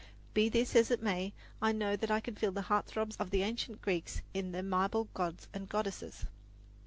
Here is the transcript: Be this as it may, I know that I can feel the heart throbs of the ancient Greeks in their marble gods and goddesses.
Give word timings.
Be 0.33 0.49
this 0.49 0.75
as 0.75 0.89
it 0.89 1.03
may, 1.03 1.31
I 1.61 1.71
know 1.71 1.95
that 1.95 2.09
I 2.09 2.21
can 2.21 2.33
feel 2.33 2.51
the 2.51 2.63
heart 2.63 2.87
throbs 2.87 3.15
of 3.17 3.29
the 3.29 3.43
ancient 3.43 3.83
Greeks 3.83 4.23
in 4.33 4.51
their 4.51 4.63
marble 4.63 5.09
gods 5.13 5.47
and 5.53 5.69
goddesses. 5.69 6.25